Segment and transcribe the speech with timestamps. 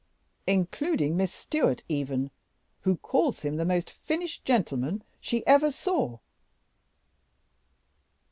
[0.47, 2.31] "Including Miss Stewart even,
[2.79, 6.17] who calls him the most finished gentleman she ever saw."